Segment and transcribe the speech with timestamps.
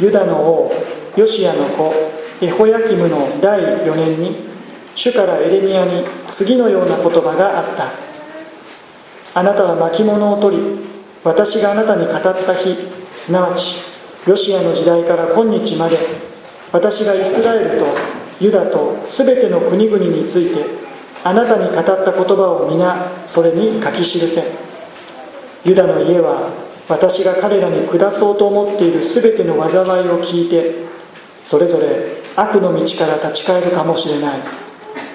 [0.00, 0.72] ユダの王
[1.16, 1.92] ヨシアの子
[2.40, 4.36] エホヤキムの第4年に
[4.94, 8.08] 主からエレミアに次のような言葉があった。
[9.34, 10.62] あなたは巻物を取り
[11.22, 12.76] 私があなたに語った日
[13.16, 13.76] すなわち
[14.26, 15.96] ヨシアの時代から今日まで
[16.72, 17.86] 私がイスラエルと
[18.40, 20.64] ユダと全ての国々について
[21.22, 24.42] あなたに語った言葉を皆それに書き記せ。
[25.64, 26.50] ユダの家は
[26.88, 30.74] 私が彼らに下そうと思っている全ての災いを聞いて
[31.44, 34.40] それぞれ悪の道から立ち返るかもしれない。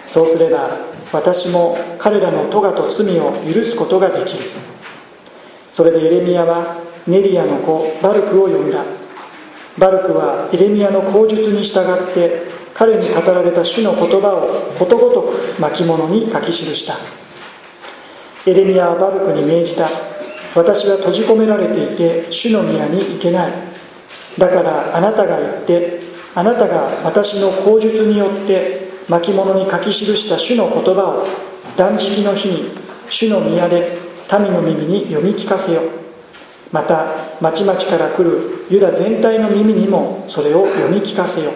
[0.08, 0.70] そうすれば
[1.12, 4.44] 私も彼らの咎と罪を許すことができる。
[5.72, 6.76] それでエレミヤは
[7.08, 8.84] ネリアの子バルクを呼んだ。
[9.78, 12.44] バルクはエレミヤの口述に従って
[12.74, 16.96] 彼に語られた主の言葉をことごとく巻物に書き記した。
[18.46, 19.88] エレミヤはバルクに命じた。
[20.56, 23.52] 私は閉じ込められていて主の宮に行けない。
[24.38, 26.00] だからあなたが行って
[26.36, 31.28] あなたが私の口述によって巻物に書き記した主の言葉を
[31.78, 32.72] 断食の日に
[33.10, 33.98] 主の宮で
[34.32, 35.82] 民の耳に読み聞かせよ。
[36.72, 37.06] また
[37.40, 41.52] 町々から来るユダ全体の耳にもそれを読み聞かせよ。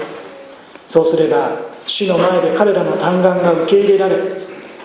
[0.87, 1.51] そうすれば
[1.87, 4.17] 主の前で彼らの嘆願が受け入れられ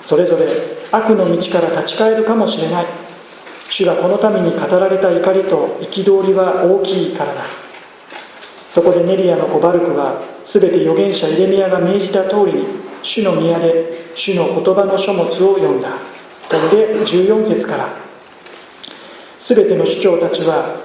[0.05, 0.47] それぞれ
[0.91, 2.87] 悪の道から立ち返るかもしれない。
[3.73, 7.43] 主がこの民に語られた怒りと憤りは大きいからだ
[8.71, 12.67] そこでネリアの子バルクは全て預言者エレミアが命じた通りに
[13.03, 15.89] 主の宮で主の言葉の書物を読んだ。
[15.91, 17.89] これで14節から。
[19.41, 20.77] 全ての首長たちは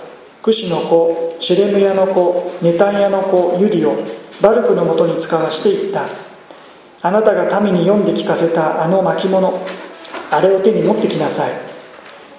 [0.41, 3.97] クシの子シェレムヤの子ネタンヤの子ユリを
[4.41, 6.07] バルクのもとに使わしていった。
[7.01, 9.61] あなたが民に読んで聞かせたあの巻物
[10.31, 11.76] あれを手に持ってきなさい。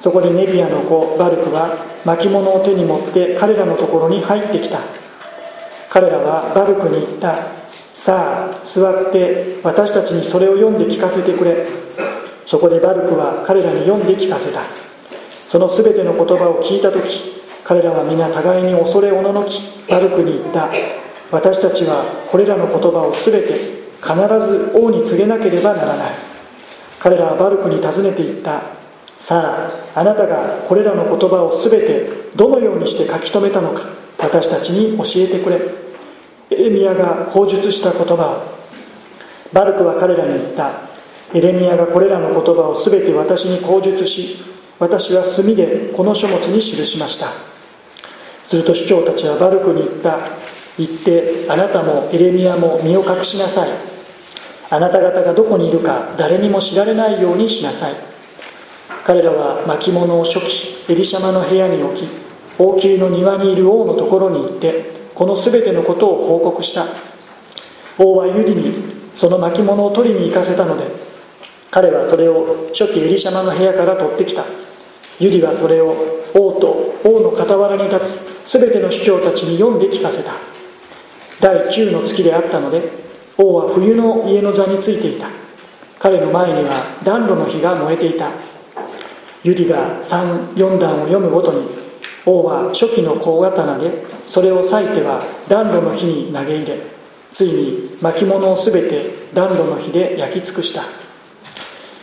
[0.01, 4.81] そこでネビアの子バルクは巻物を手に持って彼らのところに入ってきた。
[5.91, 7.37] 彼らはバルクに言った。
[7.95, 11.67] さあ座って私たちにそれを読んで聞かせてくれ。
[12.47, 14.61] そこでバルクは彼らに読んで聞かせた。
[15.49, 20.71] その全ての言葉を聞いた時彼らは皆互いに恐れおののきバルクに言った。
[21.31, 23.55] 私たちはこれらの言葉を全て
[24.01, 24.15] 必
[24.47, 26.13] ず王に告げなければならない。
[27.01, 28.78] 彼らはバルクに尋ねていった。
[29.19, 33.83] さああなたがこれらの言葉を全てどのようにして書き留めたのか
[34.19, 35.61] 私たちに教えてくれ。
[36.51, 39.53] エレミヤが口述した言葉を。
[39.53, 40.73] バルクは彼らに言った。
[41.35, 44.39] エレミヤがこれらの言葉を全て私に口述し
[44.79, 47.29] 私は墨でこの書物に記しました。
[48.47, 50.19] すると首長たちはバルクに言った。
[50.79, 53.71] 行ってあなたもエレミアも身を隠しなさい。
[54.71, 58.08] あなた方がどこにいるか誰にも知られないようにしなさい。
[59.09, 62.07] 彼らは巻物を初期エリシャマの部屋に置き
[62.59, 66.85] 王宮の庭にいる王のところに行ってこの全てのことを報告した。
[67.97, 68.75] 王はユディに
[69.17, 70.85] その巻物を取りに行かせたので
[71.71, 74.45] 彼はそれを初期エリシャマの部屋から取ってきた。
[75.19, 75.97] ユディはそれを
[76.35, 80.33] 王と王の傍らに立つ全ての首長たちに読んで聞かせた。
[81.41, 82.83] 第9の月であったので
[83.39, 85.31] 王は冬の家の座についていた。
[85.99, 88.58] 彼の前には暖炉の火が燃えていた。
[89.45, 91.67] ユリが34段を読むごとに
[92.27, 96.79] 王は初期の小刀でそれを裂いては暖炉の火に投げ入れ
[97.33, 100.83] ついに巻物を全て暖炉の火で焼き尽くした。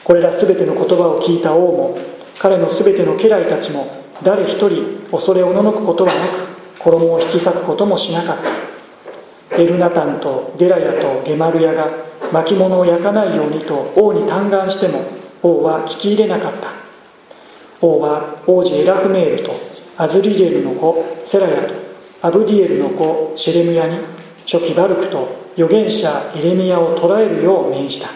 [0.03, 1.97] これら全ての言葉を聞いた王も
[2.37, 3.87] 彼の全ての家来たちも
[4.23, 8.37] 誰一人恐れおののくことはなく衣を引き裂くこともしなかっ
[9.49, 9.57] た。
[9.57, 11.89] エルナタンとデラヤとゲマルヤが
[12.31, 15.03] 巻物を焼かないようにと王に嘆願しても
[15.41, 16.84] 王は聞き入れなかった。
[17.81, 19.53] 王は王子エラフメールと
[19.97, 21.73] アズリエルの子セラヤと
[22.21, 23.99] アブディエルの子シェレムヤに
[24.45, 28.09] 初期バルクと預言者エレミヤを捕らえるよう命じた。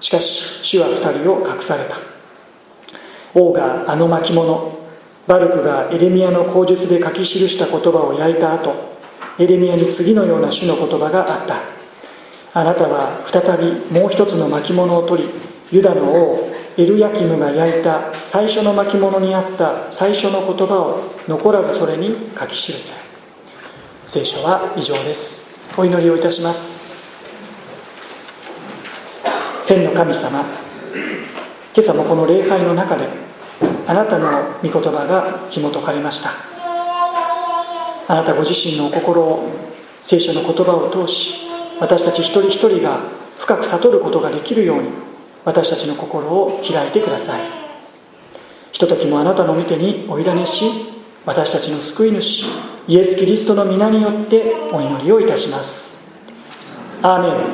[0.00, 1.96] しかし主は二人を隠された。
[3.34, 4.78] 王があの巻物
[5.26, 8.74] バルクがエレミヤの口述で書き記した言葉を焼いた後
[9.38, 11.60] エレミアに次のような主の言葉があった。
[12.54, 15.28] あなたは再びもう一つの巻物を取り
[15.70, 16.47] ユダの王
[16.78, 22.92] エルヤキムが焼いた最初の巻物にあった最初の言葉を残らずそれに書き記せ。
[24.06, 25.52] 聖書は以上です。
[25.76, 26.86] お祈りをいたします。
[29.66, 30.44] 天の神様
[31.74, 33.08] 今朝もこの礼拝の中で
[33.88, 34.30] あなたの
[34.62, 36.30] 御言葉が紐解かれました。
[38.06, 39.50] あなたご自身のお心を
[40.04, 41.40] 聖書の言葉を通し
[41.80, 43.00] 私たち一人一人が
[43.36, 45.08] 深く悟ることができるように
[45.48, 47.40] 私たちの心を開いてください。
[48.70, 50.62] ひとときもあなたの御手にお委ねし
[51.24, 52.44] 私たちの救い主
[52.86, 56.06] イエス・キリストの皆によってお祈りをいたします。
[57.00, 57.46] アーメン。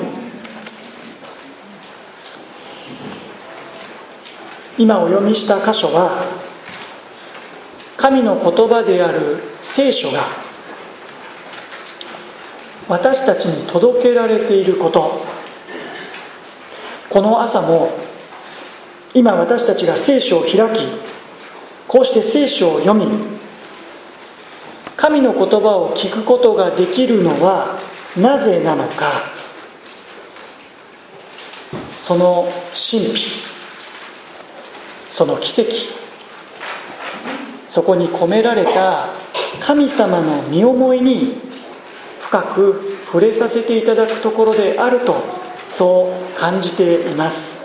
[4.76, 6.20] 今お読みした箇所は
[7.96, 10.25] 神の言葉である聖書が
[12.88, 15.33] 私たちに届けられていること。
[17.10, 17.90] この朝も
[19.14, 20.80] 今私たちが聖書を開き
[21.86, 23.06] こうして聖書を読み
[24.96, 27.78] 神の言葉を聞くことができるのは
[28.16, 29.34] なぜなのか。
[32.04, 33.42] その神秘
[35.10, 35.70] その奇跡
[37.66, 39.08] そこに込められた
[39.58, 41.38] 神様の身思いに
[42.20, 45.14] 深く触れさせていただくところであると
[45.69, 47.64] そう感じています。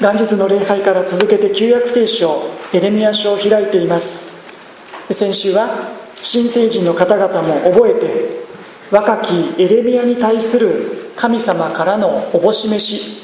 [0.00, 4.32] 元日の礼拝から続けて旧約聖書エレミア書を開いています。
[5.10, 8.42] 先週は新成人の方々も覚えて
[8.90, 13.22] 若きエレミアに対する神様からのおぼし飯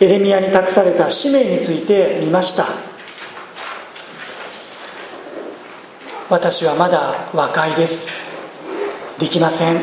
[0.00, 2.66] エレミアに託された使命について見ました。
[6.28, 8.35] 私はまだ若いです。
[9.18, 9.80] できません。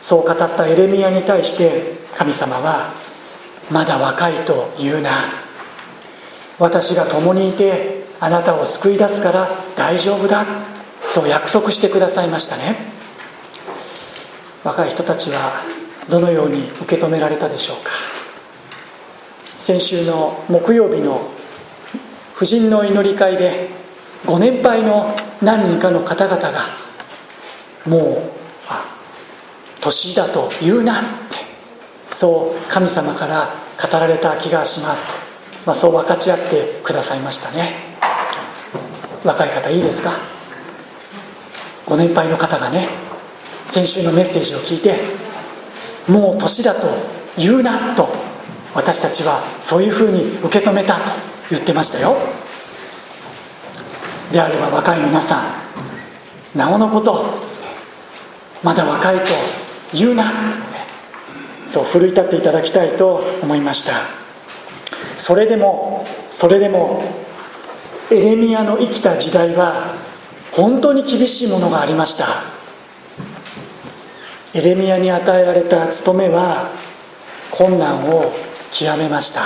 [0.00, 2.92] そう語ったエレミアに対して神様は
[3.70, 5.10] まだ若いと言うな。
[6.58, 10.44] 私が共にいてあなたを救い出すから大丈夫だ。
[11.02, 12.76] そう約束してくださいましたね。
[14.64, 15.62] 若い人たちは
[16.08, 17.90] どのように受け止められたでしょうか。
[19.58, 21.30] 先週の木曜日の
[22.34, 23.70] 婦人の祈り会で
[24.24, 26.60] ご年配の何人かの方々が
[27.86, 28.35] もう
[29.86, 31.36] 年だと言うなって。
[32.12, 33.50] そう神様から
[33.80, 35.06] 語られた気がします、
[35.66, 37.74] まあ、そう分かち合ってくださいましたね。
[39.24, 40.12] 若い方いいですか？
[41.84, 42.88] ご年配の方がね
[43.66, 44.98] 先週のメッセージを聞いて
[46.08, 46.88] もう年だと
[47.36, 48.08] 言うなと。
[48.74, 51.00] 私たちはそういうふうに受け止めたと
[51.50, 52.14] 言ってましたよ。
[54.30, 55.42] であれば若い皆さ
[56.54, 57.24] んなおのこと
[58.62, 59.32] まだ若いと
[59.92, 60.32] 言うな。
[61.66, 63.92] そう奮い立っていただきたいと思いました。
[65.16, 67.02] それでもそれでも
[68.10, 69.94] エレミアの生きた時代は
[70.52, 72.26] 本当に厳しいものがありました。
[74.54, 76.70] エレミアに与えられた務めは
[77.50, 78.32] 困難を
[78.72, 79.40] 極めました。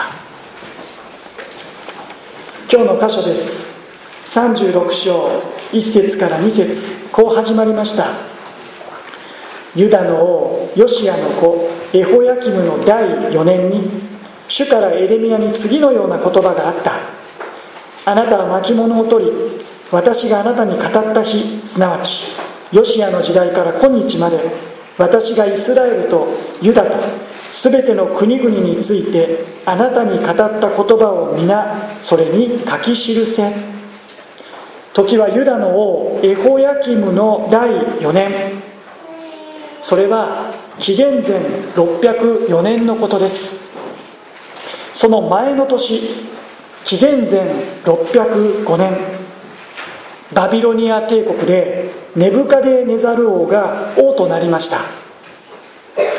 [2.73, 3.81] 今日の箇所です。
[4.27, 5.41] 36章
[5.73, 7.09] 1節から2節。
[7.11, 8.07] こう始まりました。
[9.77, 13.89] ユダの王ヨシアの子エホヤキムの第4年に
[14.49, 17.21] 主からエレミアに次のような言葉があった。
[18.07, 19.33] あなたは巻物を取り
[19.93, 22.25] 私があなたに語った日すなわち
[22.73, 24.39] ヨシアの時代から今日まで
[24.97, 26.27] 私がイスラエルと
[26.63, 26.97] ユダと
[27.63, 33.53] 全ての国々についてあなたに語った言葉を皆それに書き記せ
[34.95, 38.60] 時はユダの王エホヤキムの第4年。
[39.91, 41.41] それは紀元前
[41.75, 43.57] 604年のことです。
[44.95, 46.01] その前の年
[46.85, 47.41] 紀元前
[47.83, 48.97] 605年
[50.33, 54.79] バビロニア帝国でネブカデネザル王が王となりました。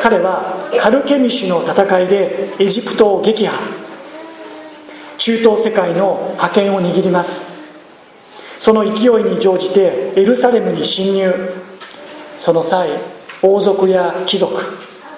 [0.03, 3.57] 彼はカルケミシュの戦いでエジプトを撃破。
[5.17, 7.53] 中東世界の覇権を握ります。
[8.59, 11.33] その勢いに乗じてエルサレムに侵入。
[12.37, 14.61] その際王族や貴族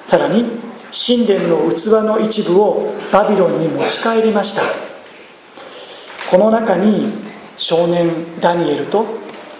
[0.05, 0.45] さらに
[0.91, 4.61] 神殿の器の一部をバビロンに持ち帰りました。
[6.29, 7.11] この中に
[7.57, 9.05] 少年ダニエルと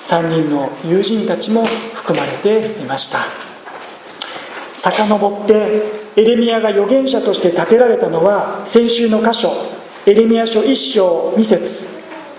[0.02, 3.20] 3人の友人たちも含まれていました。
[4.76, 5.82] 遡って
[6.16, 9.52] エレミアが預言者として建てられたのは先週の箇所
[10.06, 11.88] エレミア書1章2節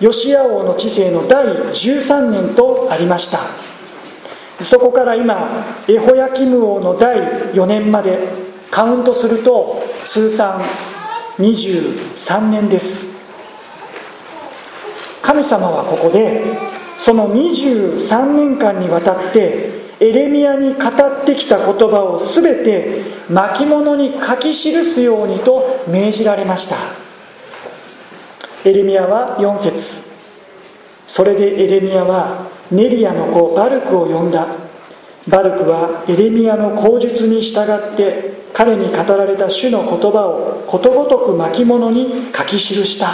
[0.00, 3.73] ヨシア王の治世の第13年とありました。
[4.64, 7.18] そこから今エホヤキム王の第
[7.52, 8.18] 4年まで
[8.70, 10.60] カウントすると通算
[11.38, 13.14] 23年です。
[15.22, 16.42] 神様はここで
[16.98, 26.76] その23年間にわたってエレミアに語ってきた言葉を全て巻物に書き記すようにと命じられました。
[28.64, 30.10] エレミアは4節。
[31.06, 34.48] それでエレミアはネリアの子バルクを呼んだ。
[35.28, 43.06] バルクはエレミアの口述に従って彼に語られた主の言葉をことごとく巻物に書き記した。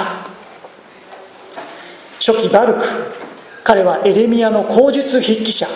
[2.18, 2.84] 初期バルク
[3.62, 5.66] 彼はエレミアの口述筆記者。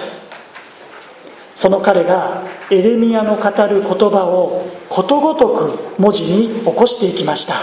[1.55, 7.55] その彼がエレミアの語る言葉をことごとく文字に起こしていきました。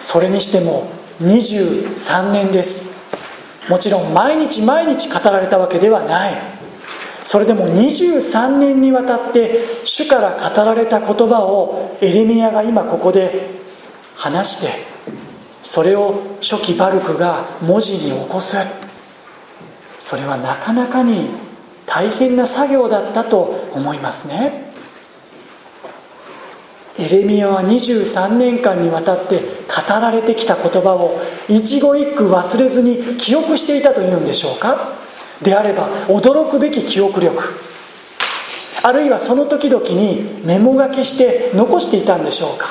[0.00, 0.90] それにしても
[1.20, 2.99] 23年です。
[3.68, 6.60] もちろん毎日毎日語られたわけではない。
[7.24, 13.50] それでも23年にわたって主から語られた言葉をエレミアが今ここで
[14.16, 14.68] 話して
[15.62, 18.56] それを初期バルクが文字に起こす。
[20.00, 21.28] それはなかなかに
[21.86, 24.69] 大変な作業だったと思いますね。
[26.98, 29.44] エレミアは23年間にわたって語
[29.88, 31.18] られてきた言葉を
[31.48, 34.76] 一語一句忘れずに記憶していたというんでしょうか？
[35.42, 37.42] であれば驚くべき記憶力。
[38.82, 42.66] あるいはその時々にメモ書きして残していたんでしょうか？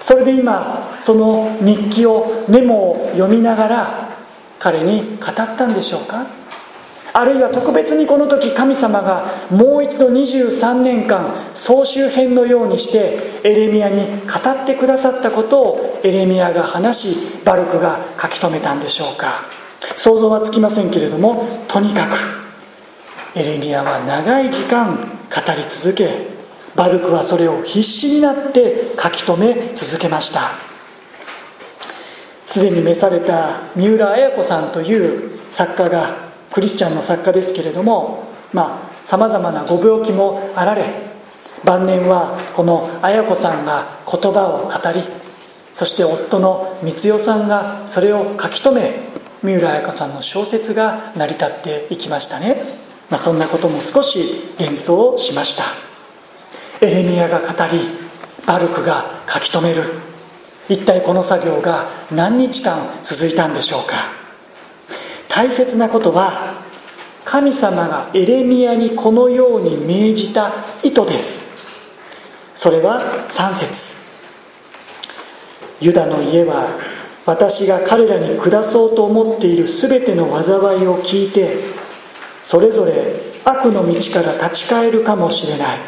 [0.00, 4.08] それで今その日記をメモを読みながら
[4.58, 6.37] 彼に語ったんでしょうか？
[7.12, 19.42] あるいは特別にこの時神様がもう一度23年間総集編のようにしてエレミアに語ってくださったことをエレミアが話しバルクが書き留めたんでしょうか。
[19.96, 26.26] 想像はつきませんけれどもとにかくエレミアは長い時間語り続け
[26.74, 30.50] バルクはそれを必死になって書き留め続けました。
[32.46, 36.27] すでに召された三浦綾子さんという作家が
[36.58, 38.24] クリスチャンの作家ですけれども
[39.04, 40.86] さまざまなご病気もあられ
[41.64, 45.04] 晩年はこの綾子さんが言葉を語り
[45.72, 48.96] そして夫の光代さんがそれを書き留め
[49.40, 52.60] 三浦綾子さんの小説が成り立っていきましたね、
[53.08, 55.62] まあ、そんなことも少し幻想しました。
[56.84, 57.78] エレミアが語り
[58.48, 59.84] バルクが書き留める。
[60.68, 64.17] 一体この作業が何日間続いたんでしょうか。
[65.38, 66.52] 大切なことは
[67.24, 70.52] 神様がエレミアにこのように命じた
[70.82, 71.56] 意図です。
[72.56, 74.10] それは3節。
[75.80, 76.76] ユダの家は
[77.24, 81.58] 私が彼らに下そうと思っている全ての災いを聞いて
[82.42, 83.14] それぞれ
[83.44, 85.78] 悪の道から立ち返るかもしれない。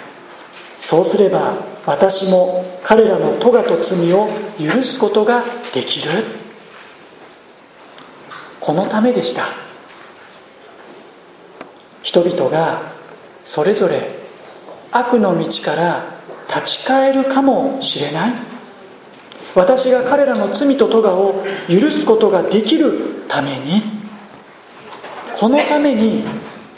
[0.78, 4.28] そうすれば私も彼らの咎と罪を
[4.60, 5.42] 許すことが
[5.74, 6.38] できる。
[8.60, 9.44] このためでした。
[12.02, 12.82] 人々が
[13.44, 14.08] それぞれ
[14.92, 16.04] 悪の道から
[16.48, 18.34] 立ち返るかもしれない。
[19.54, 23.82] 私が彼らの罪と咎を許すことができるために
[25.36, 26.22] このために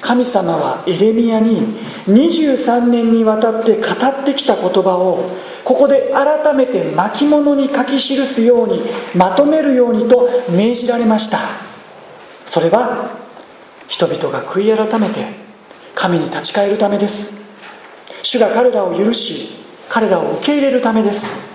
[0.01, 1.61] 神様はエレミアに
[2.07, 8.81] 23年にわたって語ってきた言葉をここで改めて巻物に書き記すように
[9.15, 11.72] まとめるようにと命じられました。
[12.53, 13.09] それは
[13.89, 15.25] 人々が悔い改めて
[15.95, 17.33] 神に立ち返るためです。
[18.23, 19.49] 主が彼らを許し
[19.89, 21.51] 彼らを受け入れるためです。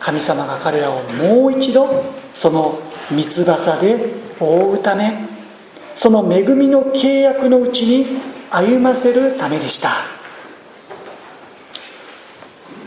[0.00, 2.04] 神様が彼らをもう一度
[2.34, 2.76] その
[3.08, 4.04] 三翼で
[4.40, 5.28] 覆うため
[5.94, 9.92] その恵みの契約のうちに歩ませるためでした。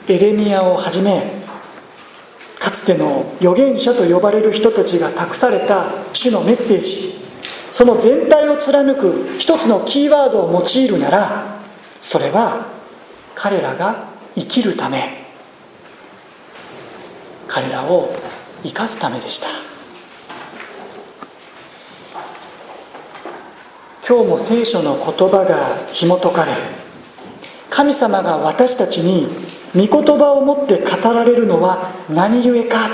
[0.10, 1.45] エレミアをはじめ
[2.65, 7.13] かつての預言者と呼ばれる人たちが託された主のメッセージ。
[7.72, 11.60] その全体を貫く一つのキーワードを用いるなら
[12.01, 12.65] それは
[13.36, 15.27] 彼らが生きるため。
[17.48, 18.15] 彼らを
[18.63, 19.48] 生かすためでした。
[24.07, 26.53] 今日も聖書の言葉が紐解かれ
[27.69, 32.89] 神様が私たちに御言葉をもって語られるのは何故か。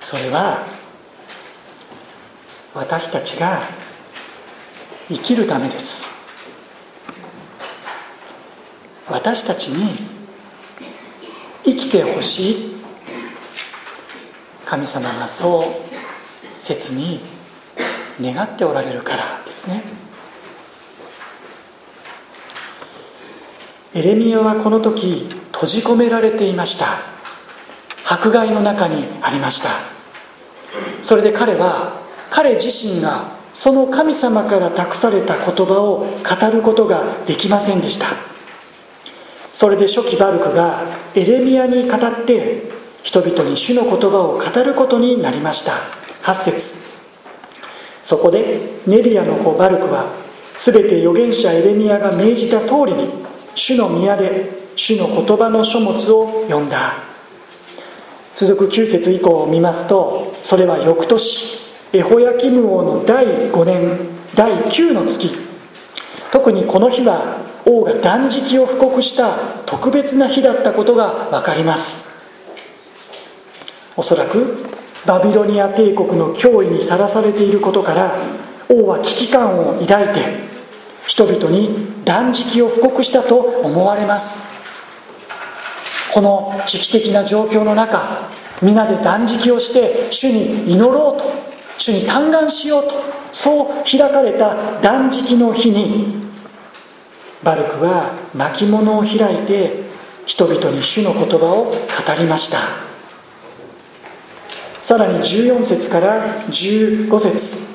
[0.00, 0.64] それは
[2.74, 3.62] 私たちが
[5.08, 6.06] 生きるためです。
[9.08, 9.98] 私たちに
[11.64, 12.76] 生きてほしい。
[14.64, 17.20] 神様がそう切に
[18.20, 20.01] 願っておられるからですね。
[23.94, 26.86] エレミアはこの時閉じ込められていました。
[28.08, 29.68] 迫害の中にありました。
[31.02, 38.06] それで彼は彼自身がその神様から託された言葉を語ることができませんでした。
[39.52, 40.84] それで初期バルクが
[41.14, 42.70] エレミアに語って
[43.02, 45.72] 人々に主の言葉を語ることになりました。
[46.22, 46.92] 8節。
[48.04, 50.06] そこでネリアの子バルクは
[50.56, 53.22] 全て預言者エレミアが命じた通りに
[53.54, 56.94] 主の宮で主の言葉の書物を読んだ。
[58.36, 61.58] 続く9節以降を見ますとそれは翌年
[61.92, 63.98] エホヤキム王の第5年
[64.34, 65.30] 第9の月。
[66.32, 72.10] 特にこの日は王が断食を布告した特別な日だったことが分かります。
[73.96, 74.56] おそらく
[75.04, 78.16] バビロニア帝国の脅威にさらされていることから
[78.70, 80.20] 王は危機感を抱いて
[81.06, 84.52] 人々に断食を布告したと思われます。
[86.12, 88.28] この危機的な状況の中
[88.60, 91.32] 皆で断食をして主に祈ろうと
[91.78, 92.90] 主に嘆願しようと
[93.32, 96.22] そう開かれた断食の日に
[97.42, 99.82] バルクは巻物を開いて
[100.26, 101.74] 人々に主の言葉を語
[102.18, 102.58] りました。
[104.80, 107.72] さらに14節から15節。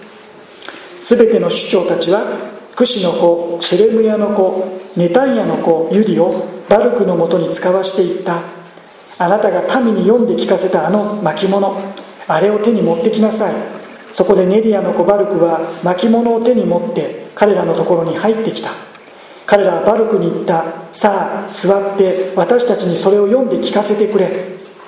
[1.01, 4.63] すべての首長たちはクシの子シェレムヤの子
[4.95, 8.43] ネタンヤの子ユリをバルクのもとに使わしていった。
[9.17, 11.75] あなたが民に読んで聞かせたあの巻物
[12.27, 13.55] あれを手に持ってきなさい。
[14.13, 18.69] そこでネリアの子バルクは巻物を手に持って彼らのところに入ってきた。
[19.47, 20.63] 彼らはバルクに言った。
[20.91, 24.29] さあ座って私たちにそれを読んで聞かせてくれ。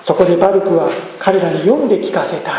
[0.03, 2.51] そこでバルクは彼らに読んで聞かせた。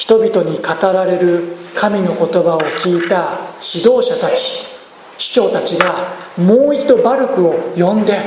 [0.00, 1.42] 人々に語られる
[1.76, 4.64] 神の言葉を聞いた指導者たち
[5.18, 5.94] 市長たちが
[6.38, 8.18] もう一度バルクを呼んで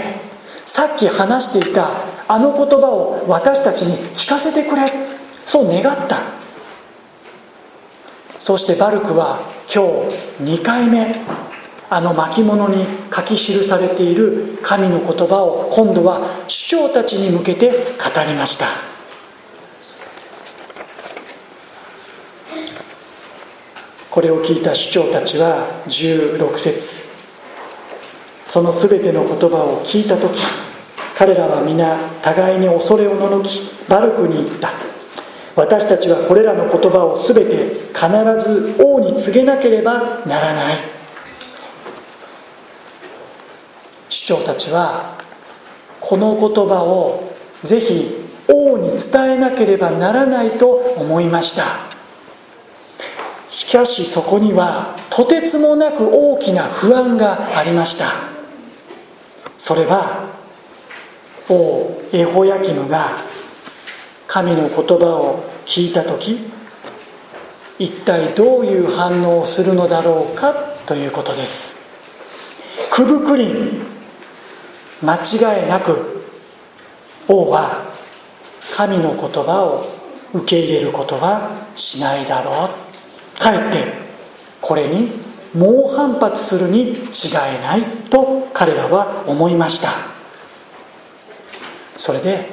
[0.67, 1.89] さっき話していた
[2.27, 4.83] あの言葉を私たちに聞かせてくれ
[5.45, 6.21] そう願った。
[8.39, 11.15] そしてバルクは今日2回目
[11.89, 17.75] あの巻物に書き記されている神の言葉を今度は首長たちに向けて語
[18.27, 18.92] りました。
[24.13, 27.13] これを聞いた首長たちは16節。
[28.45, 30.39] その全ての言葉を聞いた時
[31.17, 34.69] 彼らは皆互いに恐れおののきバルクに言った。
[35.55, 38.07] 私たちはこれらの言葉を全て必
[38.47, 40.77] ず王に告げなければならない。
[44.11, 45.17] 首長たちは
[45.99, 47.33] この言葉を
[47.63, 48.11] ぜひ
[48.47, 51.92] 王に伝えなければならないと思いました。
[53.53, 58.07] しかしそこにはとてつもなく大きな不安がありました。
[59.59, 60.27] それは
[61.47, 63.19] 王エホヤキムが
[64.25, 66.39] 神の言葉を聞いた時
[67.77, 70.51] 一体どういう反応をするのだろうか
[70.87, 71.83] ということです。
[72.91, 73.85] くぶくりん
[75.03, 76.25] 間違いなく
[77.27, 77.85] 王は
[78.75, 79.85] 神の言葉を
[80.33, 82.82] 受け入れることはしないだろう
[83.39, 83.93] かえって
[84.61, 85.11] これに
[85.53, 86.95] 猛反発するに違い
[87.61, 89.89] ないと彼らは思いました。
[91.97, 92.49] それで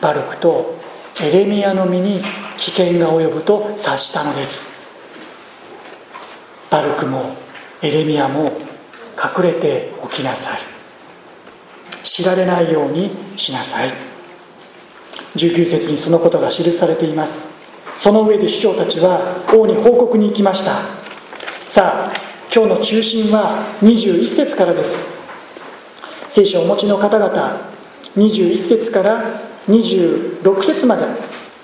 [0.00, 0.78] バルクと
[1.22, 2.20] エレミアの身に
[2.58, 4.74] 危険が及ぶと察したのです。
[6.70, 7.34] バルクも
[7.82, 8.52] エレミアも
[9.16, 10.58] 隠れておきなさい。
[12.02, 13.92] 知られないようにしなさい。
[15.36, 17.63] 19節にそのことが記されています。
[17.96, 20.72] その上で首長たちは王に報告に行きました。
[21.70, 22.12] さあ
[22.54, 25.14] 今日の中心は21節からです。
[26.28, 27.60] 聖書をお持ちの方々
[28.16, 31.06] 21節から26節まで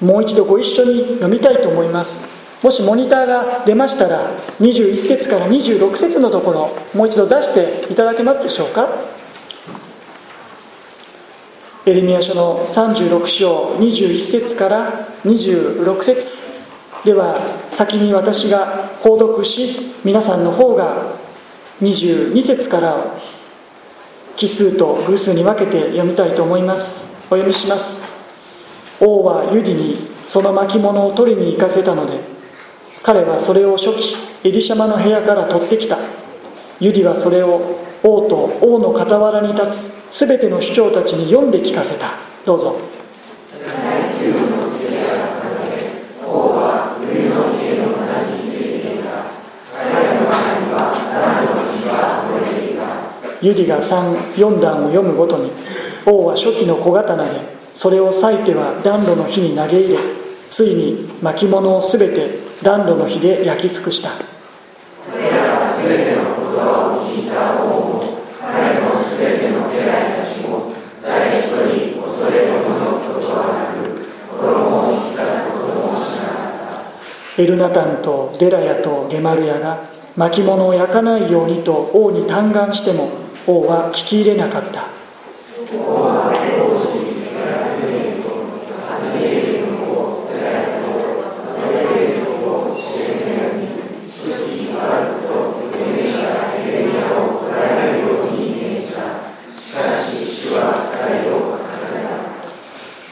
[0.00, 2.26] もう一度ご一緒に読みたいと思います。
[2.62, 8.88] もしモニターが出ましたら21節から26節のところもう一度出していただけますでしょうか？
[11.86, 16.60] エレミア書の36章21節から26節。
[17.06, 17.34] では
[17.70, 21.14] 先に私が購読し皆さんの方が
[21.80, 23.16] 22節から
[24.36, 27.06] 奇数と偶数に分けて読みたいと思います。
[27.30, 28.04] お読みします。
[29.00, 29.96] 王はユディに
[30.28, 32.20] その巻物を取りに行かせたので
[33.02, 35.96] 彼はそれを初期エリシャマの部屋から取ってきた。
[36.78, 42.10] ユディはそれを王と王の傍らに立つ全ての首長たちに読んで聞かせた。
[42.44, 42.78] どうぞ。
[53.40, 55.50] ユディが34段を読むごとに
[56.04, 57.30] 王は初期の小刀で
[57.72, 59.98] それを裂いては暖炉の火に投げ入れ
[60.50, 62.28] ついに巻物をすべて
[62.62, 64.10] 暖炉の火で焼き尽くした。
[64.10, 66.19] これら全ての
[77.40, 79.82] エルナタンとデラヤとゲマルヤが
[80.14, 83.08] 巻物を焼かないようにと王に嘆願しても
[83.46, 84.90] 王は聞き入れなかった。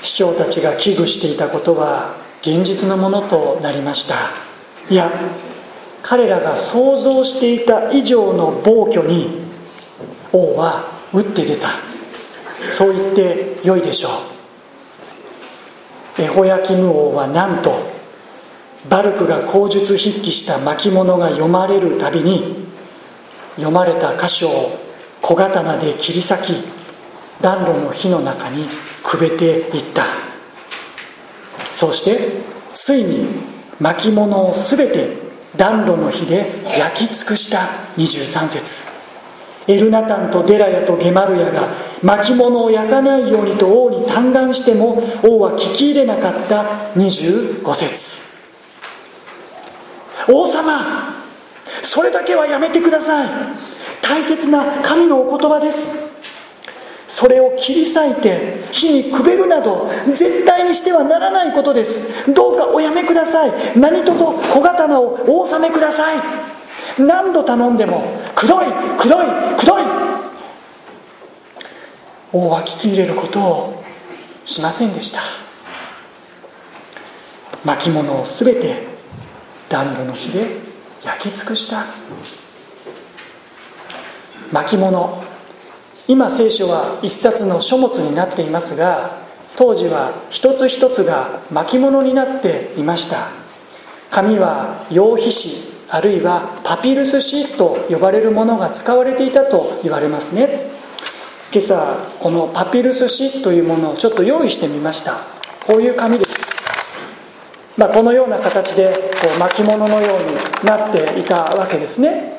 [0.03, 4.31] 市長たちが危惧していたことは現実のものとなりました。
[4.91, 5.11] いや
[6.03, 9.43] 彼らが想像していた以上の暴挙に
[10.33, 11.69] 王は打って出た。
[12.71, 14.09] そう言ってよいでしょ
[16.19, 16.23] う。
[16.23, 17.73] エホヤキム王はなんと
[18.89, 22.67] バルクが口述筆記した巻物が読まれるたびに
[23.57, 24.79] 読まれた箇所を
[25.21, 26.65] 小刀で切り裂き
[27.41, 28.67] 暖炉の火の中に
[29.03, 29.45] くべて
[29.77, 30.18] いった。
[31.79, 32.19] そして
[32.75, 33.29] ついに
[33.79, 35.17] 巻物を全て
[35.57, 38.83] 暖炉の火で焼き尽くした23節。
[39.69, 41.69] エルナタンとデラヤとゲマルヤが
[42.03, 46.65] 巻物を焼かないようにと王に嘆願しても王は聞き入れなかった
[46.97, 48.37] 25節。
[50.29, 51.15] 王様
[51.83, 53.29] それだけはやめてください。
[54.03, 56.08] 大切な神のお言葉です。
[57.19, 62.33] それを切り裂いて火にくべるなど絶対にしてはならないことです。
[62.33, 63.77] どうかおやめください。
[63.77, 66.19] 何とぞ小刀をお納めください。
[66.97, 68.05] 何度頼んでも
[68.37, 69.27] くどいくどい
[69.59, 69.83] くどい。
[72.33, 73.85] 王は聞き入れることを
[74.45, 75.21] しませんでした。
[77.65, 78.87] 巻物を全て
[79.69, 80.47] 暖炉の火で
[81.05, 81.85] 焼き尽くした。
[84.53, 85.21] 巻物
[86.09, 89.19] 今聖書は一冊の書物になっていますが
[89.57, 93.29] 当時は一つ一つが巻物になっていました。
[94.11, 100.71] 紙は羊皮紙あるいはパピルス紙と呼ばれるものが使われていたと言われますね。
[101.53, 105.19] 今朝このパピルス紙というものをちょっと用意してみました。
[105.67, 106.39] こういう紙です、
[107.77, 112.38] まあ、このような形でこう巻物のようになっていたわけですね。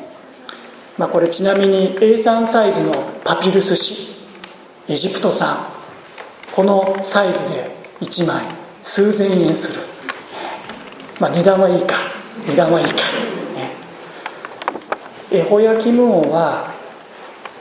[1.00, 2.92] まあ、これちなみに A3 サイズの
[3.24, 5.58] パピルス紙エジプト産。
[6.54, 8.44] このサイズで1枚
[8.84, 9.80] 数千円する、
[11.22, 11.96] まあ、値段はいいか。
[12.46, 13.02] 値段はいいか、ね、
[15.32, 16.74] エホヤキム王は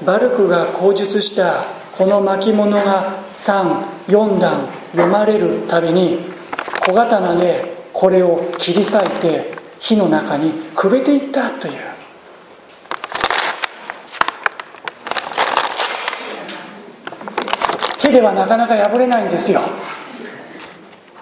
[0.05, 1.64] バルクが口述した
[1.96, 6.18] この巻物が34段読まれるたびに
[6.85, 11.88] 小刀でこれを切り裂いて火の中にくべていったという。
[18.09, 19.61] 手ではなかなか破れないんですよ。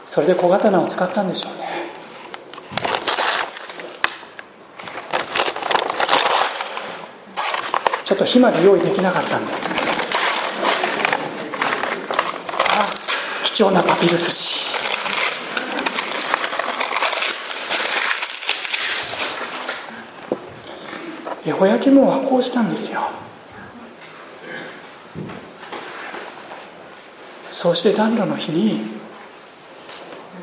[0.06, 1.66] それで小刀を使ったんでしょうね。
[8.04, 9.52] ちょっと火まで用意できなかったんで。
[12.70, 12.88] あ
[13.44, 14.64] 貴重なパピルス
[21.44, 23.25] 紙ホヤキムはこうしたんですよ。
[27.56, 28.82] そして暖炉の日に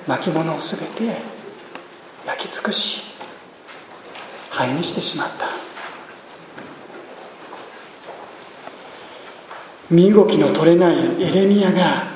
[0.07, 1.21] 巻物を全て
[2.25, 3.03] 焼き尽くし
[4.49, 5.45] 灰にしてしまった。
[9.91, 12.07] 身動きの取れないエレミアが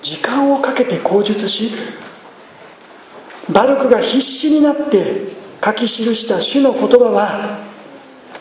[0.00, 1.72] 時間をかけて口述し
[3.52, 5.26] バルクが必死になって
[5.64, 7.64] 書き記した主の言葉は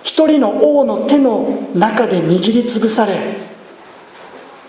[0.03, 3.48] 一人の王の手の中で握りつぶされ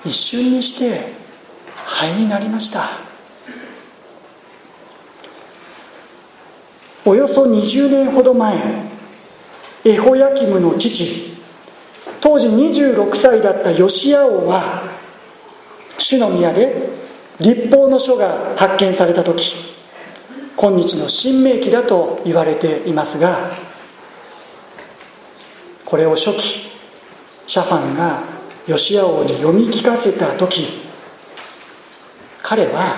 [0.05, 1.13] 一瞬にして
[1.75, 3.11] 灰になりました。
[7.05, 8.57] およそ20年ほど前
[9.85, 11.33] エホヤキムの父
[12.21, 14.83] 当時26歳だったヨシア王は
[15.99, 16.91] 主の宮で
[17.41, 19.55] 立法の書が発見された時
[20.57, 23.51] 今日の新明記だと言われていますが
[25.87, 26.71] これを初期
[27.47, 28.23] シャファンが
[28.67, 30.81] ヨシア王に読み聞かせた時
[32.43, 32.97] 彼は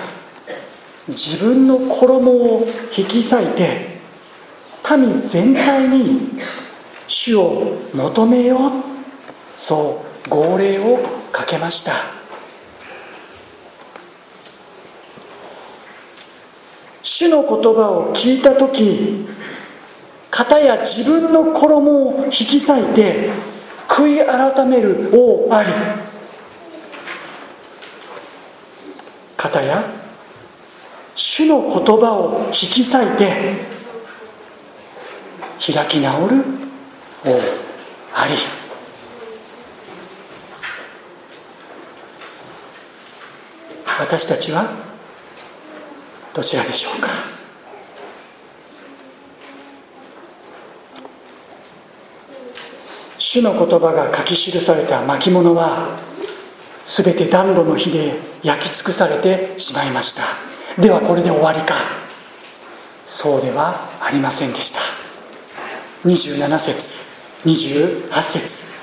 [1.07, 3.93] 自分の衣を引き裂いて
[4.97, 6.39] 民全体に
[7.07, 8.59] 主を求めよう
[9.57, 10.99] そう号令を
[11.31, 12.23] かけました。
[17.01, 19.27] 主の言葉を聞いた時
[20.31, 23.29] 片や自分の衣を引き裂いて
[23.95, 25.69] 悔い改める王あり。
[29.37, 29.83] 方や
[31.13, 33.55] 主の言葉を引き裂いて
[35.73, 36.43] 開き直る
[37.23, 37.39] 王
[38.15, 38.33] あり。
[43.99, 44.71] 私たちは
[46.33, 47.32] どちらでしょうか？
[53.33, 55.97] 主の言葉が書き記された巻物は
[56.85, 60.21] 全て暖炉の火で焼き尽くされてしまいました。
[60.79, 61.73] ではこれで終わりか。
[63.07, 64.81] そうではありませんでした。
[66.05, 67.11] 27節
[67.43, 68.79] 28節。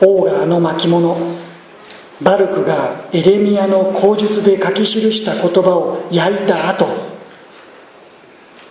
[0.00, 1.16] 王があの巻物
[2.22, 6.86] バルクがエレミアの口述で書き記した言葉を焼いた後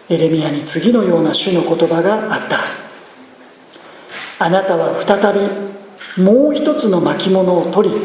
[0.07, 2.82] エレミアに次のような主の言葉があった。
[4.43, 5.17] あなたは再
[6.17, 7.95] びもう一つの巻物を取り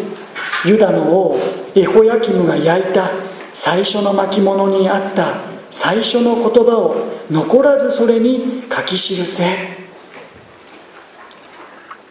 [0.67, 1.37] ユダの王
[1.75, 3.11] エホヤキムが焼いた
[3.53, 5.41] 最初の巻物にあった
[5.73, 9.77] 最初の言葉を残らずそれに書き記せ。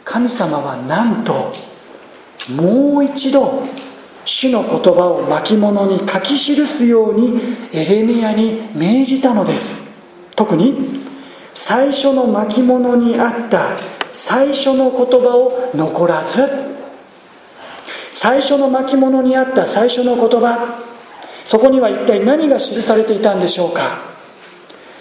[0.04, 1.54] 神様はなんと
[2.50, 3.64] もう一度
[4.26, 7.40] 主の言葉を巻物に書き記すように
[7.72, 9.84] エレミアに命じたのです。
[10.36, 11.02] 特に
[11.54, 16.42] 最初の巻物にあった最初の言葉を残らず
[18.12, 20.82] 最初の巻物にあった最初の言葉
[21.46, 24.02] そこには一体何が記されていたんでしょうか？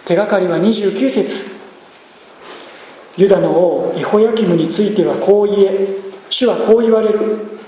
[0.05, 1.35] 手がかりは29節。
[3.16, 5.88] ユダの王エホヤキムについてはこう言え。
[6.29, 7.59] 主はこう言われる。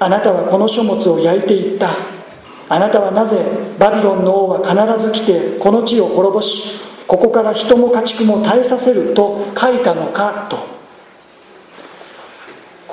[0.00, 1.90] あなたはこの書物を焼いていった。
[2.68, 3.38] あなたはなぜ
[3.78, 10.75] バビロンの王は必ず来てこの地を滅ぼしここから人も家畜も絶えさせると書いたのかと。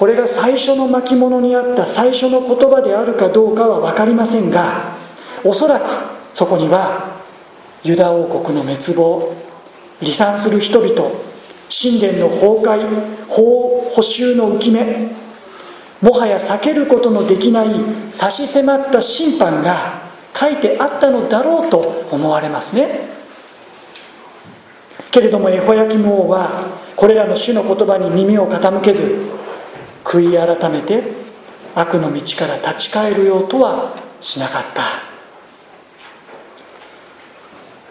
[0.04, 4.98] これが最初の巻物にあった最初の言葉であるかどうかは分かりませんが
[5.46, 5.86] おそらく
[6.34, 7.22] そこには
[7.86, 9.34] ユダ王国の滅亡
[10.02, 11.10] 離散する人々
[11.70, 15.08] 神殿の崩壊法補修の浮き目
[16.02, 17.70] もはや避けることのできない
[18.12, 20.02] 差し迫った審判が
[20.38, 21.78] 書いてあったのだろうと
[22.12, 23.08] 思われますね。
[25.12, 29.32] けれどもエホヤキム王はこれらの主の言葉に耳を傾けず
[30.04, 31.04] 悔い改めて
[31.76, 34.84] 悪の道から立ち返るようとはしなかった。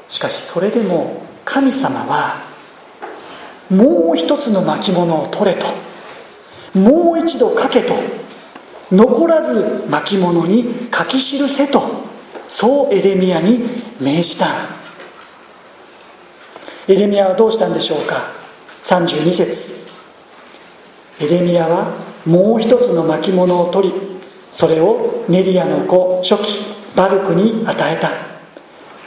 [0.08, 2.42] しかしそれでも神様は
[3.70, 5.66] もう一つの巻物を取れと
[6.78, 7.94] もう一度書けと
[8.90, 11.82] 残らず巻物に書き記せと
[12.46, 13.60] そうエレミアに
[13.98, 14.46] 命じた。
[16.86, 18.30] エレミアはどうしたんでしょうか
[18.84, 19.90] ？32節。
[21.20, 21.94] エレミアは
[22.26, 23.94] もう一つの巻物を取り
[24.52, 26.58] それをネリアの子初期
[26.94, 28.10] バルクに与えた。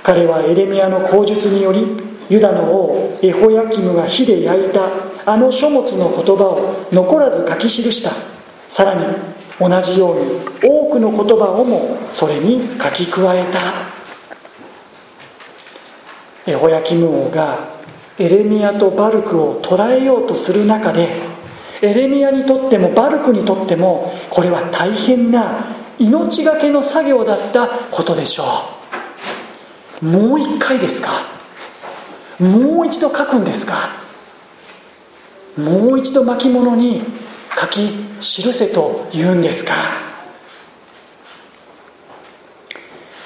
[0.04, 1.86] 彼はエレミアの口述により
[2.30, 4.90] ユダの王エホヤキムが火で焼いた
[5.26, 8.12] あの書物の言葉を残らず書き記した。
[8.70, 9.06] さらに
[9.60, 13.44] 同じように多くの言葉をもそれに書き加え
[16.46, 16.52] た。
[16.52, 17.70] エホヤキム王が
[18.20, 21.10] エレミアとバルクを捕らえようとする中で
[21.86, 25.66] エレミアにとってもバルクにとってもこれは大変な
[26.00, 28.44] 命がけの作業だったことでしょ
[30.02, 30.06] う。
[30.06, 31.12] もう一回ですか？
[32.40, 33.90] もう一度書くんですか？
[35.58, 37.02] もう一度巻物に
[37.58, 39.74] 書き記せと言うんですか？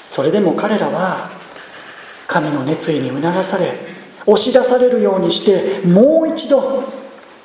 [0.10, 1.32] それでも彼らは
[2.28, 3.74] 神の熱意に促され
[4.28, 6.84] 押し出されるようにしてもう一度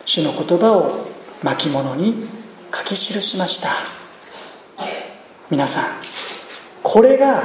[0.05, 1.07] 主の言葉を
[1.43, 2.27] 巻物に
[2.75, 3.71] 書き記しました。
[5.51, 5.85] 皆さん
[6.83, 7.43] これが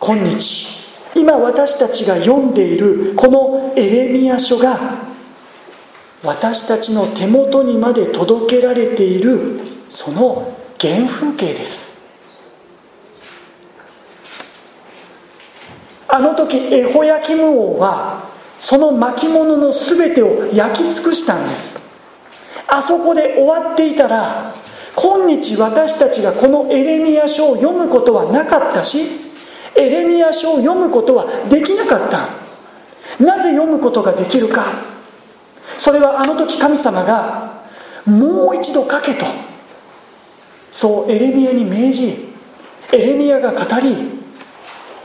[0.00, 0.82] 今日
[1.14, 4.98] 今私たちが読んでいるこのエレミア書が
[6.24, 11.92] 私たちの手元にまで届けられているその原風景です。
[16.08, 18.31] あの時エホヤキム王は
[18.62, 21.80] その巻物の全てを焼き尽くしたんです。
[22.68, 24.54] あそこで終わっていたら
[24.94, 29.00] 今日私たちがこのエレミア書を読むことはなかったし
[29.74, 32.28] エレミア書を読むことはできなかった。
[33.22, 34.64] なぜ読むことができるか。
[35.76, 37.64] それはあの時神様が
[38.06, 39.26] もう一度書けと。
[40.70, 42.32] そうエレミアに命じ
[42.92, 43.96] エレミアが語り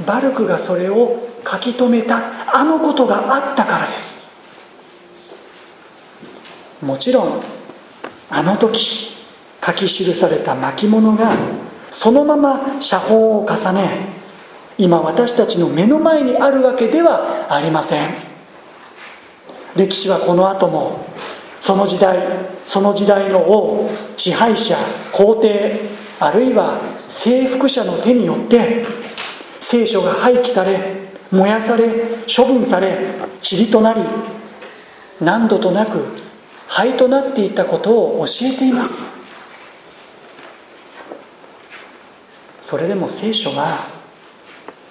[0.06, 2.20] バルクがそれを書き留めた
[2.54, 4.28] あのことがあったからです。
[6.82, 7.42] もちろん
[8.30, 9.16] あの時
[9.66, 11.32] 書き記された巻物が
[11.90, 14.08] そのまま写本を重ね
[14.78, 18.10] 今私たちの目の前にあるわけではありません。
[19.76, 21.06] 歴史はこの後も
[21.62, 22.18] その時代
[22.66, 24.78] その時代の王支配者
[25.12, 25.80] 皇帝
[26.20, 26.80] あるいは
[27.10, 28.86] 征服者の手によって
[29.60, 31.88] 聖書が廃棄され燃やされ
[32.34, 32.98] 処分され
[33.50, 34.02] 塵となり
[35.20, 36.06] 何度となく
[36.68, 39.18] 灰となっていたことを教えています。
[42.62, 43.78] それでも聖書は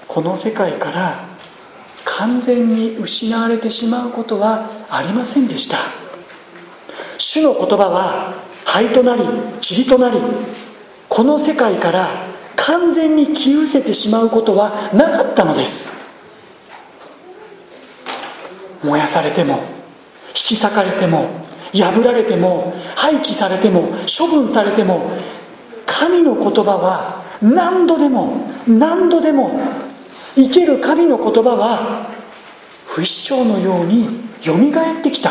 [0.09, 1.27] この世界から
[2.07, 5.77] 完全に失われてしまうことはありませんでした。
[7.19, 10.19] 主の言葉は灰となり塵となり
[11.09, 16.06] この世界から完全に消え失せてしまうことはなかったのです。
[18.83, 19.55] 燃やされても
[20.29, 21.29] 引き裂かれても
[21.73, 25.11] 破られても廃棄されても処分されても
[25.87, 29.61] 神の言葉は何度でも何度でも
[30.35, 32.11] 生ける神の言葉は
[32.87, 35.31] 不死鳥のようによみがえってきた。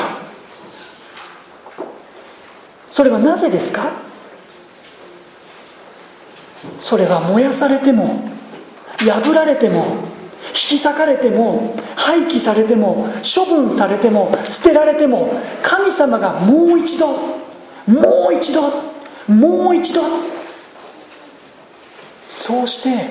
[2.91, 3.91] それはなぜですか？
[6.79, 8.29] それは燃やされても
[8.97, 9.85] 破られても
[10.49, 17.07] 引き裂かれても廃棄されても処分されても捨てられても神様がもう一度
[17.87, 18.61] もう一度
[19.27, 20.01] もう一度
[22.27, 23.09] そうして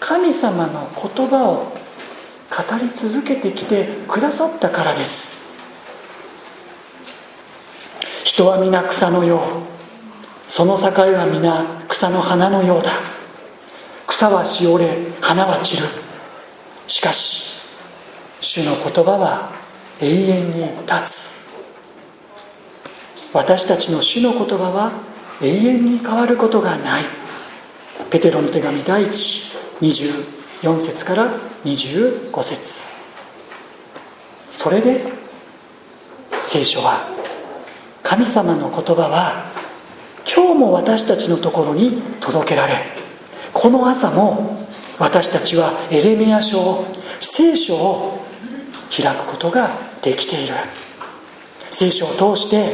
[0.00, 1.76] 神様の言葉を
[2.48, 5.46] 語り続けてきてくださったからです。
[8.24, 9.40] 人は皆草のよう。
[10.50, 12.92] その境は皆草の花のようだ。
[14.06, 16.05] 草はしおれ花は散る。
[16.88, 17.60] しかし
[18.40, 19.50] 主の言葉は
[20.00, 21.36] 永遠に立つ。
[23.32, 24.92] 私たちの主の言葉は
[25.42, 27.04] 永遠に変わることがない。
[28.10, 31.32] ペテロの手紙第124節から
[31.64, 32.94] 25節。
[34.52, 35.04] それで
[36.44, 37.08] 聖書は
[38.02, 39.50] 神様の言葉は
[40.26, 42.74] 今日も私たちのところに届けられ
[43.52, 44.65] この朝も
[44.98, 46.86] 私たちはエレミア書を
[47.20, 48.24] 聖書を
[48.94, 49.70] 開くことが
[50.02, 50.54] できている。
[51.70, 52.72] 聖書を通して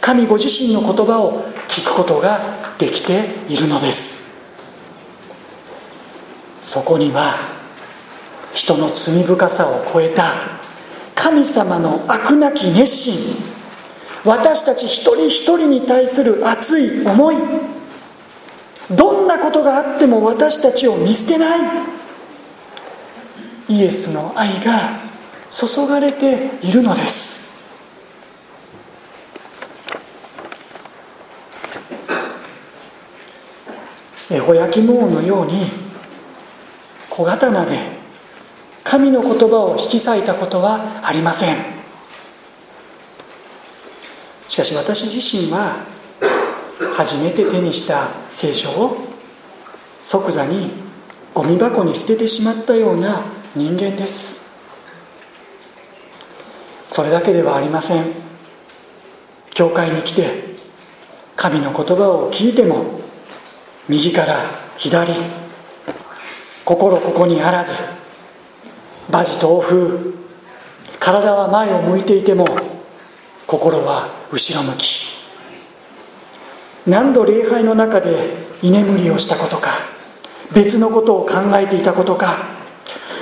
[0.00, 4.24] 神ご自身の言葉を聞くことができているのです。
[6.62, 7.34] そこには
[8.52, 10.34] 人の罪深さを超えた
[11.14, 13.36] 神様の悪なき熱心
[14.24, 17.36] 私たち一人一人に対する熱い思い
[18.90, 21.60] どんなことがあっても私たちを見捨てない。
[23.68, 24.98] イエスの愛が
[25.50, 27.44] 注がれているのです。
[34.30, 35.66] エホヤキム王のように
[37.08, 37.78] 小刀で
[38.82, 41.56] 神の言葉を引き裂いたことはありません。
[44.48, 45.93] しかし私自身は
[46.96, 48.98] 初めて手にした聖書を
[50.04, 50.70] 即座に
[51.32, 53.22] ゴミ箱に捨ててしまったような
[53.54, 54.44] 人間です。
[56.90, 58.04] それだけではありません。
[59.52, 60.54] 教会に来て
[61.36, 63.00] 神の言葉を聞いても
[63.88, 64.44] 右から
[64.76, 65.12] 左
[66.64, 67.72] 心ここにあらず
[69.08, 70.18] 馬事豆腐
[70.98, 72.46] 体は前を向いていても
[73.46, 75.03] 心は後ろ向き。
[76.86, 78.14] 何度礼拝の中で
[78.62, 79.70] 居眠りをしたことか
[80.54, 82.36] 別のことを考えていたことか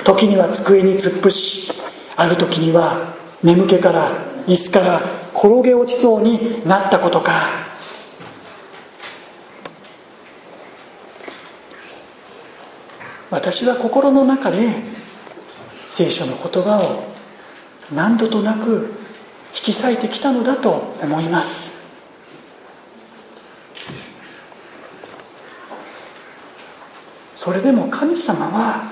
[0.03, 1.71] 時には机に突っ伏し
[2.15, 4.11] ある時には眠気から
[4.47, 5.01] 椅子から
[5.33, 7.63] 転げ落ちそうになったことか。
[13.31, 14.75] 私は心の中で
[15.87, 17.11] 聖書の言葉を
[17.91, 18.93] 何度となく
[19.55, 21.82] 引き裂いてきたのだと思います。
[27.43, 28.89] それでも神様は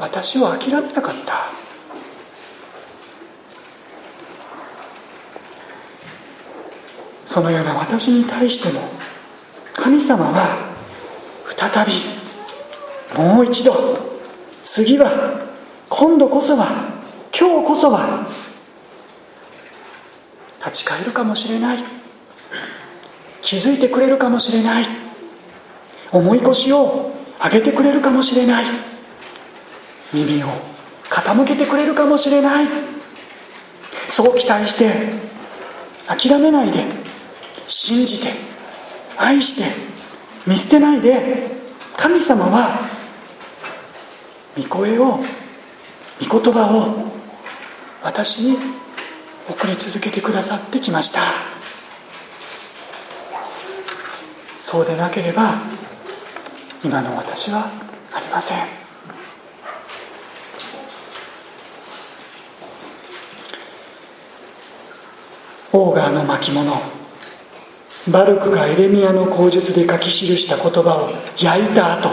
[0.00, 1.34] 私を諦めなかった。
[7.26, 8.80] そのような私に対しても
[9.74, 10.56] 神様は
[11.54, 11.92] 再び
[13.14, 13.74] もう一度
[14.64, 15.38] 次は
[15.90, 16.66] 今度こそは
[17.38, 18.26] 今日こそは
[20.60, 21.84] 立ち返るかもしれない。
[23.42, 25.05] 気づいてくれるかもしれない。
[26.16, 27.12] 重い腰を
[27.42, 28.64] 上げてくれるかもしれない。
[30.12, 30.46] 耳を
[31.10, 32.66] 傾けてくれるかもしれない。
[34.08, 35.12] そう期待して
[36.06, 36.84] 諦めないで
[37.68, 38.30] 信じて
[39.18, 39.64] 愛して
[40.46, 41.50] 見捨てないで
[41.96, 42.78] 神様は
[44.56, 45.20] 御声を
[46.26, 47.12] 御言葉を
[48.02, 48.56] 私に
[49.50, 51.20] 送り続けてくださってきました。
[54.60, 55.54] そうでなければ
[56.84, 57.66] 今の私は
[58.12, 58.58] ありません。
[65.72, 66.72] オーガーの巻物。
[68.08, 72.08] バルクがエレミアの口述で書き記した言葉を焼いた後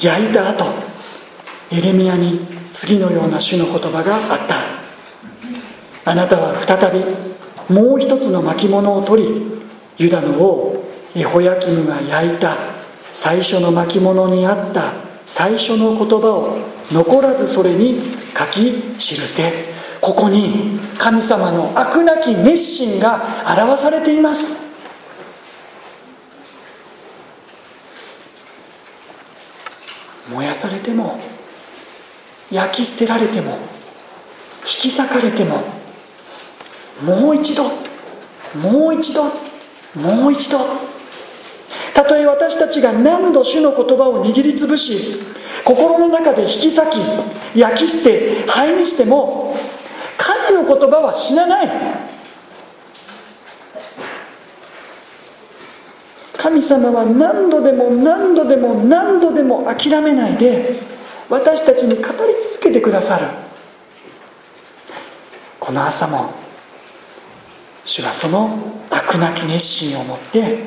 [0.00, 0.66] 焼いた後
[1.72, 4.56] エレミアに次のような主の言葉があった。
[6.04, 7.04] あなたは再び
[7.74, 9.62] もう一つの巻物を取り
[9.98, 10.84] ユダの王
[11.14, 12.71] エホヤキムが焼いた。
[13.12, 14.94] 最初の巻物にあった
[15.26, 16.58] 最初の言葉を
[16.90, 18.00] 残らずそれに
[18.36, 19.52] 書き記せ
[20.00, 24.72] ここに神様の飽くなき熱心が表されています。
[30.28, 31.20] 燃やされても
[32.50, 33.58] 焼き捨てられても
[34.62, 35.62] 引き裂かれても
[37.04, 37.64] もう一度
[38.58, 39.24] もう一度
[39.94, 40.91] もう一度。
[41.94, 45.20] たとえ私たちが何度主の言葉を握りつぶし
[45.64, 46.82] 心の中で引き裂
[47.54, 49.54] き焼き捨て灰にしても
[50.16, 51.68] 神の言葉は死なない。
[56.32, 60.80] 神様は何度でも何度でも何度でも諦めないで
[61.28, 63.26] 私たちに語り続けてくださる。
[65.60, 66.32] この朝も
[67.84, 68.58] 主はその
[68.90, 70.58] 飽くなき熱心を持って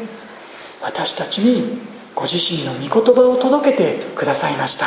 [0.86, 1.79] 私たちに
[2.13, 4.86] ご自身の御言葉を届けてくださいました。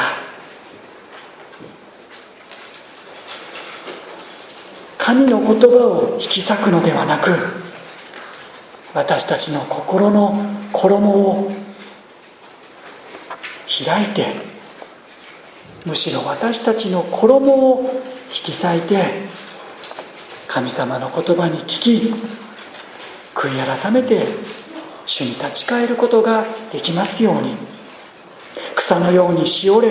[4.97, 7.31] 神の言葉を引き裂くのではなく
[8.95, 10.35] 私たちの心の
[10.73, 11.51] 衣を
[13.85, 14.37] 開いて
[15.85, 17.91] むしろ私たちの衣を
[18.27, 19.03] 引き裂いて
[20.47, 22.15] 神様の言葉に聞き
[23.35, 24.27] 悔い改めて
[25.09, 27.57] 主に立ち返ることができますように。
[28.77, 29.89] 草のようにしおれ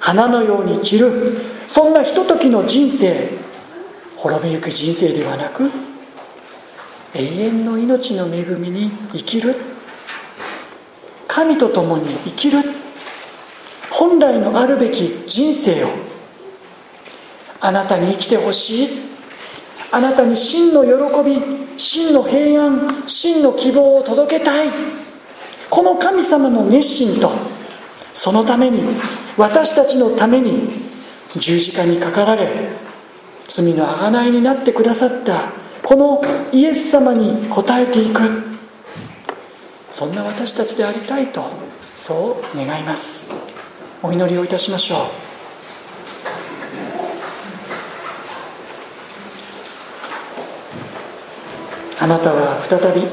[0.00, 1.36] 花のように散る。
[1.68, 3.28] そんなひとときの人生
[4.16, 5.70] 滅びゆく人生ではなく
[7.14, 9.54] 永遠の命の恵みに生きる。
[11.26, 12.58] 神と共に生きる。
[13.90, 15.88] 本来のあるべき人生を
[17.60, 18.88] あなたに生きてほしい。
[19.92, 24.68] あなたに真の喜び真の平安真の希望を届けたい。
[25.70, 27.30] この神様の熱心と
[28.14, 28.82] そのために
[29.36, 30.68] 私たちのために
[31.36, 32.70] 十字架にかかられ
[33.46, 35.52] 罪の贖いになってくださった
[35.82, 36.22] この
[36.52, 38.20] イエス様に応えていく。
[39.90, 41.42] そんな私たちでありたいと
[41.96, 43.32] そう願います。
[44.02, 45.27] お祈りをいたしましょう。
[52.00, 53.06] あなたは再び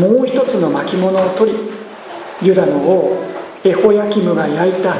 [0.00, 1.58] もう一つの巻物を取り
[2.42, 3.24] ユダの王
[3.64, 4.94] エホヤキムが焼いた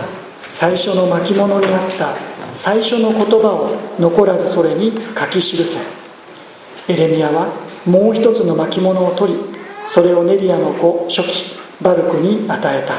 [0.49, 2.17] 最初の巻物にあった
[2.53, 5.79] 最初の言葉を残らずそれに書き記せ。
[6.93, 7.53] エレミアは
[7.87, 9.39] もう一つの巻物を取り
[9.87, 12.95] それをネリアの子初期バルクに与えた。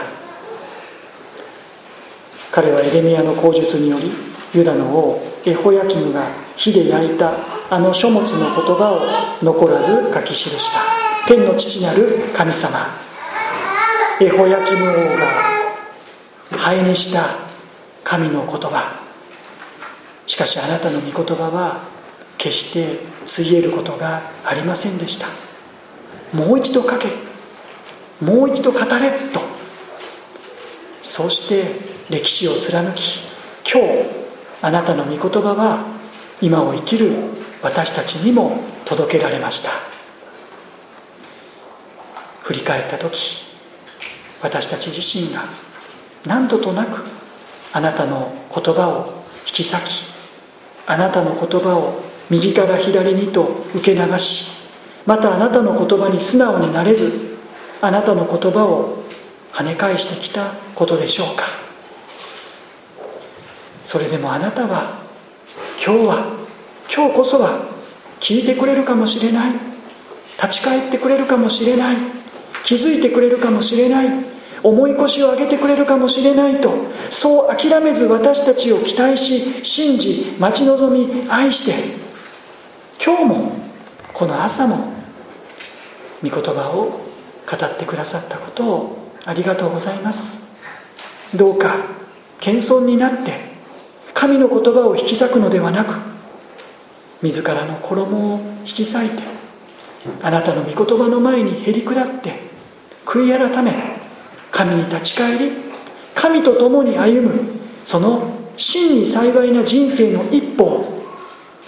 [2.51, 4.11] 彼はエレミアの口述により
[4.53, 7.33] ユダの王エホヤキムが火で焼いた
[7.71, 8.93] あの書物の言葉
[9.41, 10.81] を残らず書き記した。
[11.27, 12.87] 天の父なる神様。
[14.19, 14.93] エホヤキム王
[16.51, 17.27] が灰にした
[18.03, 18.99] 神の言葉。
[20.25, 21.83] しかしあなたの御言葉は
[22.39, 25.27] 決してついえることがありませんでした。
[26.35, 27.09] もう一度書け。
[28.19, 29.39] もう一度語れと。
[31.03, 31.65] そうして
[32.09, 33.19] 歴史を貫き
[33.71, 34.09] 今日
[34.63, 35.85] あなたの御言葉は
[36.41, 37.11] 今を生きる
[37.61, 39.71] 私たちにも届けられました。
[42.43, 43.45] 振り返った時
[44.41, 45.43] 私たち自身が
[46.25, 47.03] 何度となく
[47.73, 50.05] あなたの言葉を引き裂き
[50.87, 52.01] あなたの言葉を
[52.31, 54.49] 右から左にと受け流し
[55.05, 57.37] またあなたの言葉に素直になれず
[57.81, 59.03] あなたの言葉を
[59.51, 61.43] 跳ね返してきたことでしょうか。
[63.85, 65.01] それでもあなたは
[65.83, 66.38] 今日は
[66.93, 67.67] 今日こそは
[68.19, 69.51] 聞いてくれるかもしれない。
[70.41, 71.97] 立ち返ってくれるかもしれない。
[72.63, 74.29] 気づいてくれるかもしれない。
[74.63, 76.73] 重い腰を上げてくれるかもしれないと
[77.11, 81.97] そう諦めず私たちを期待し信じ待ち望み愛して
[83.03, 83.51] 今日も
[84.13, 84.93] この朝も
[86.21, 86.99] 御言葉を
[87.49, 90.57] 語ってくださったことをありがとうございます。
[91.35, 91.77] どうか
[92.39, 93.33] 謙遜になって
[94.13, 96.08] 神の言葉を引き裂くのではなく
[97.21, 99.23] 自らの衣を引き裂いて
[100.21, 102.39] あなたの御言葉の前にへり下って
[103.05, 103.73] 悔い改め
[104.51, 105.51] 神に立ち返り
[106.15, 111.03] 神と共に歩むその真に幸いな人生の一歩を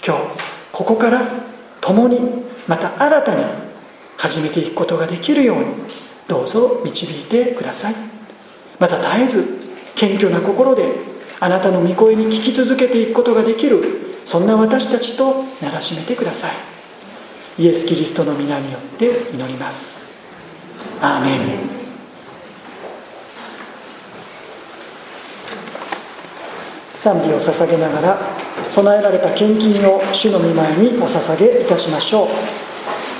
[0.05, 0.23] 今日
[0.71, 1.21] ここから
[1.79, 2.19] 共に
[2.67, 3.43] また新たに
[4.17, 5.65] 始めていくことができるように
[6.27, 7.95] どうぞ導いてください。
[8.79, 9.59] また絶えず
[9.95, 10.85] 謙虚な心で
[11.39, 16.51] あなたの御声に聞き続けていくことができるそんな私たちとならしめてください。
[17.59, 20.19] イエス・キリストの皆によって祈ります。
[21.01, 21.81] アーメン。
[26.95, 28.17] 賛美を捧げながら
[28.69, 32.27] 備えられた献金を主の御前にお捧げいたしましょう。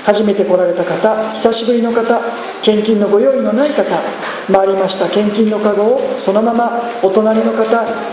[0.04, 2.20] 初めて来られた方久しぶりの方
[2.62, 3.84] 献金のご用意のない方
[4.52, 7.64] 回りました献金のカゴをそのままお隣の方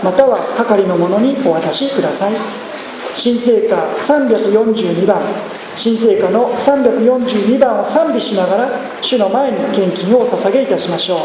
[0.04, 2.69] または係の者にお渡しください。
[3.14, 5.20] 新生歌342番。
[5.76, 8.68] 新生歌の342番を賛美しながら
[9.00, 11.18] 主の前に献金をお捧げいたしましょう。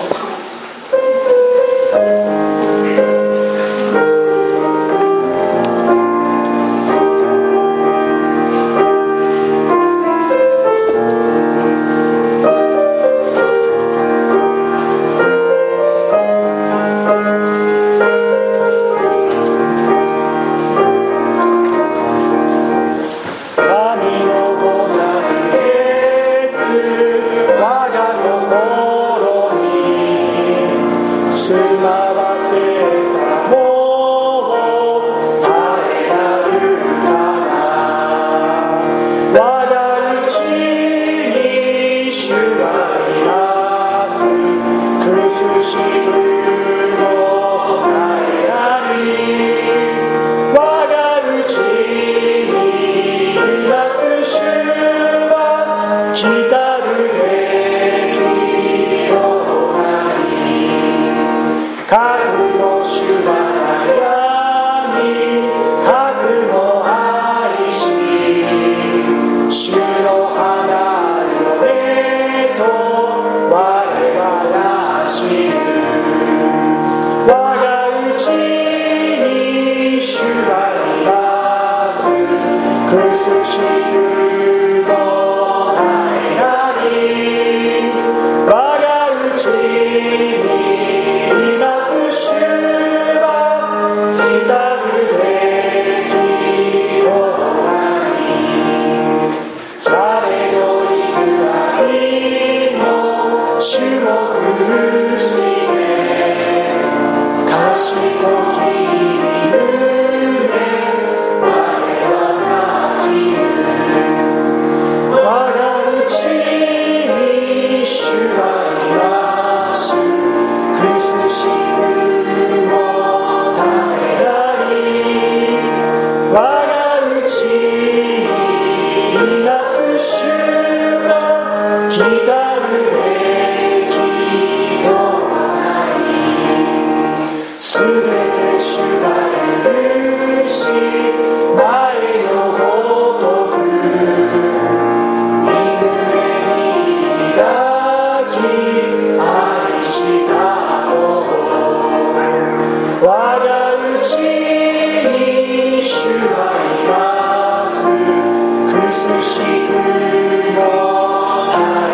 [83.52, 84.15] shall